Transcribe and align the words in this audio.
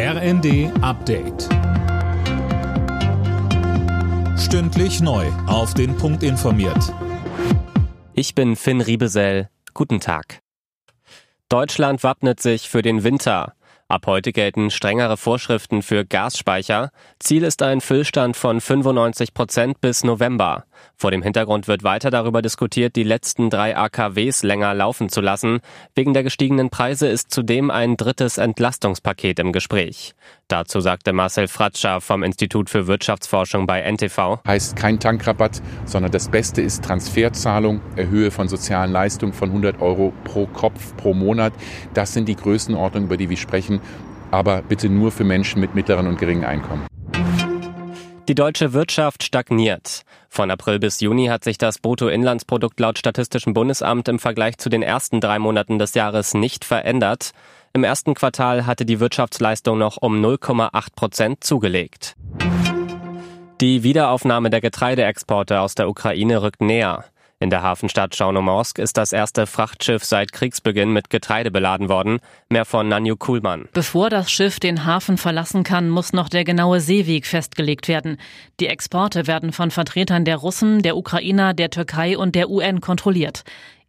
RND 0.00 0.70
Update. 0.80 1.48
Stündlich 4.38 5.00
neu. 5.00 5.26
Auf 5.48 5.74
den 5.74 5.96
Punkt 5.96 6.22
informiert. 6.22 6.94
Ich 8.12 8.36
bin 8.36 8.54
Finn 8.54 8.80
Riebesell. 8.80 9.48
Guten 9.74 9.98
Tag. 9.98 10.38
Deutschland 11.48 12.04
wappnet 12.04 12.38
sich 12.38 12.68
für 12.68 12.82
den 12.82 13.02
Winter. 13.02 13.54
Ab 13.88 14.06
heute 14.06 14.30
gelten 14.32 14.70
strengere 14.70 15.16
Vorschriften 15.16 15.82
für 15.82 16.04
Gasspeicher. 16.04 16.90
Ziel 17.18 17.42
ist 17.42 17.60
ein 17.62 17.80
Füllstand 17.80 18.36
von 18.36 18.60
95 18.60 19.34
Prozent 19.34 19.80
bis 19.80 20.04
November. 20.04 20.64
Vor 20.96 21.10
dem 21.10 21.22
Hintergrund 21.22 21.68
wird 21.68 21.84
weiter 21.84 22.10
darüber 22.10 22.42
diskutiert, 22.42 22.96
die 22.96 23.02
letzten 23.02 23.50
drei 23.50 23.76
AKWs 23.76 24.42
länger 24.42 24.74
laufen 24.74 25.08
zu 25.08 25.20
lassen. 25.20 25.60
Wegen 25.94 26.14
der 26.14 26.22
gestiegenen 26.22 26.70
Preise 26.70 27.06
ist 27.08 27.30
zudem 27.30 27.70
ein 27.70 27.96
drittes 27.96 28.38
Entlastungspaket 28.38 29.38
im 29.38 29.52
Gespräch. 29.52 30.14
Dazu 30.48 30.80
sagte 30.80 31.12
Marcel 31.12 31.46
Fratscher 31.46 32.00
vom 32.00 32.22
Institut 32.22 32.70
für 32.70 32.86
Wirtschaftsforschung 32.86 33.66
bei 33.66 33.80
NTV. 33.80 34.40
Heißt 34.46 34.76
kein 34.76 34.98
Tankrabatt, 34.98 35.60
sondern 35.84 36.10
das 36.10 36.28
Beste 36.28 36.62
ist 36.62 36.84
Transferzahlung, 36.84 37.80
Erhöhe 37.96 38.30
von 38.30 38.48
sozialen 38.48 38.90
Leistungen 38.90 39.32
von 39.32 39.50
100 39.50 39.80
Euro 39.80 40.12
pro 40.24 40.46
Kopf 40.46 40.96
pro 40.96 41.14
Monat. 41.14 41.52
Das 41.94 42.12
sind 42.12 42.28
die 42.28 42.36
Größenordnungen, 42.36 43.08
über 43.08 43.16
die 43.16 43.30
wir 43.30 43.36
sprechen. 43.36 43.80
Aber 44.30 44.62
bitte 44.62 44.88
nur 44.88 45.10
für 45.10 45.24
Menschen 45.24 45.60
mit 45.60 45.74
mittleren 45.74 46.06
und 46.06 46.18
geringen 46.18 46.44
Einkommen. 46.44 46.86
Die 48.28 48.34
deutsche 48.34 48.74
Wirtschaft 48.74 49.22
stagniert. 49.22 50.02
Von 50.28 50.50
April 50.50 50.78
bis 50.78 51.00
Juni 51.00 51.28
hat 51.28 51.44
sich 51.44 51.56
das 51.56 51.78
Bruttoinlandsprodukt 51.78 52.78
laut 52.78 52.98
Statistischem 52.98 53.54
Bundesamt 53.54 54.06
im 54.06 54.18
Vergleich 54.18 54.58
zu 54.58 54.68
den 54.68 54.82
ersten 54.82 55.22
drei 55.22 55.38
Monaten 55.38 55.78
des 55.78 55.94
Jahres 55.94 56.34
nicht 56.34 56.66
verändert. 56.66 57.30
Im 57.72 57.84
ersten 57.84 58.12
Quartal 58.12 58.66
hatte 58.66 58.84
die 58.84 59.00
Wirtschaftsleistung 59.00 59.78
noch 59.78 59.96
um 60.02 60.22
0,8 60.22 60.94
Prozent 60.94 61.42
zugelegt. 61.42 62.16
Die 63.62 63.82
Wiederaufnahme 63.82 64.50
der 64.50 64.60
Getreideexporte 64.60 65.60
aus 65.60 65.74
der 65.74 65.88
Ukraine 65.88 66.42
rückt 66.42 66.60
näher. 66.60 67.06
In 67.40 67.50
der 67.50 67.62
Hafenstadt 67.62 68.16
Chaunomorsk 68.16 68.80
ist 68.80 68.96
das 68.96 69.12
erste 69.12 69.46
Frachtschiff 69.46 70.02
seit 70.02 70.32
Kriegsbeginn 70.32 70.92
mit 70.92 71.08
Getreide 71.08 71.52
beladen 71.52 71.88
worden. 71.88 72.18
Mehr 72.48 72.64
von 72.64 72.88
Nanju 72.88 73.14
Kuhlmann. 73.14 73.68
Bevor 73.72 74.10
das 74.10 74.28
Schiff 74.28 74.58
den 74.58 74.84
Hafen 74.84 75.18
verlassen 75.18 75.62
kann, 75.62 75.88
muss 75.88 76.12
noch 76.12 76.28
der 76.28 76.42
genaue 76.42 76.80
Seeweg 76.80 77.26
festgelegt 77.26 77.86
werden. 77.86 78.16
Die 78.58 78.66
Exporte 78.66 79.28
werden 79.28 79.52
von 79.52 79.70
Vertretern 79.70 80.24
der 80.24 80.36
Russen, 80.36 80.82
der 80.82 80.96
Ukrainer, 80.96 81.54
der 81.54 81.70
Türkei 81.70 82.18
und 82.18 82.34
der 82.34 82.50
UN 82.50 82.80
kontrolliert. 82.80 83.44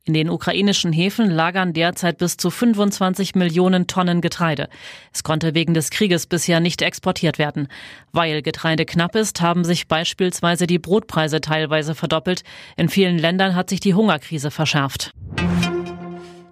In 0.09 0.15
den 0.15 0.31
ukrainischen 0.31 0.91
Häfen 0.91 1.29
lagern 1.29 1.71
derzeit 1.71 2.17
bis 2.17 2.35
zu 2.35 2.49
25 2.49 3.35
Millionen 3.35 3.85
Tonnen 3.85 4.21
Getreide. 4.21 4.67
Es 5.13 5.21
konnte 5.21 5.53
wegen 5.53 5.75
des 5.75 5.91
Krieges 5.91 6.25
bisher 6.25 6.59
nicht 6.59 6.81
exportiert 6.81 7.37
werden. 7.37 7.67
Weil 8.11 8.41
Getreide 8.41 8.85
knapp 8.85 9.15
ist, 9.15 9.39
haben 9.39 9.63
sich 9.63 9.87
beispielsweise 9.87 10.65
die 10.65 10.79
Brotpreise 10.79 11.41
teilweise 11.41 11.93
verdoppelt. 11.93 12.43
In 12.75 12.89
vielen 12.89 13.19
Ländern 13.19 13.53
hat 13.53 13.69
sich 13.69 13.81
die 13.81 13.93
Hungerkrise 13.93 14.49
verschärft. 14.49 15.13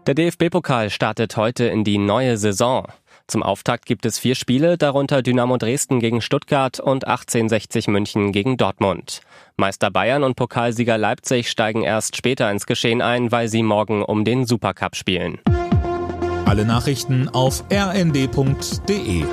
Der 0.05 0.13
DFB-Pokal 0.13 0.91
startet 0.91 1.35
heute 1.35 1.65
in 1.65 1.83
die 1.83 1.97
neue 1.97 2.37
Saison. 2.37 2.85
Zum 3.27 3.43
Auftakt 3.43 3.85
gibt 3.85 4.05
es 4.05 4.19
vier 4.19 4.35
Spiele, 4.35 4.77
darunter 4.77 5.21
Dynamo 5.21 5.57
Dresden 5.57 5.99
gegen 5.99 6.21
Stuttgart 6.21 6.79
und 6.79 7.05
1860 7.05 7.89
München 7.89 8.31
gegen 8.31 8.55
Dortmund. 8.55 9.19
Meister 9.57 9.91
Bayern 9.91 10.23
und 10.23 10.35
Pokalsieger 10.35 10.97
Leipzig 10.97 11.49
steigen 11.49 11.83
erst 11.83 12.15
später 12.15 12.49
ins 12.49 12.65
Geschehen 12.65 13.01
ein, 13.01 13.29
weil 13.31 13.49
sie 13.49 13.63
morgen 13.63 14.01
um 14.01 14.23
den 14.23 14.45
Supercup 14.45 14.95
spielen. 14.95 15.39
Alle 16.45 16.63
Nachrichten 16.63 17.27
auf 17.27 17.65
rnd.de 17.69 19.25